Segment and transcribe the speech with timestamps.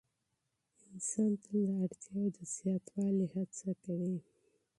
[0.89, 4.17] انسان تل د اړتیاوو د زیاتوالي هڅه کوي.